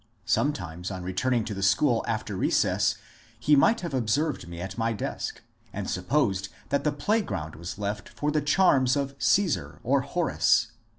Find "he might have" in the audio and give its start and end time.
3.39-3.93